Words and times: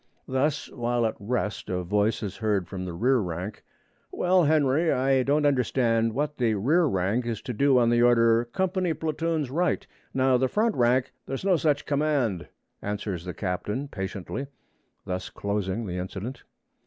Thus, 0.27 0.67
while 0.71 1.05
at 1.05 1.13
rest, 1.19 1.69
a 1.69 1.83
voice 1.83 2.23
is 2.23 2.37
heard 2.37 2.67
from 2.67 2.85
the 2.85 2.93
rear 2.93 3.19
rank: 3.19 3.63
'Well, 4.11 4.45
Henry, 4.45 4.91
I 4.91 5.21
don't 5.21 5.45
understand 5.45 6.13
what 6.15 6.39
the 6.39 6.55
rear 6.55 6.85
rank 6.85 7.27
is 7.27 7.39
to 7.43 7.53
do 7.53 7.77
on 7.77 7.91
the 7.91 8.01
order, 8.01 8.45
"Company 8.45 8.95
platoons 8.95 9.51
right." 9.51 9.85
Now 10.11 10.37
the 10.37 10.47
front 10.47 10.73
rank' 10.73 11.13
'There's 11.27 11.45
no 11.45 11.55
such 11.55 11.85
command,' 11.85 12.47
answers 12.81 13.25
the 13.25 13.35
captain 13.35 13.89
patiently, 13.89 14.47
thus 15.05 15.29
closing 15.29 15.85
the 15.85 15.99
incident. 15.99 16.45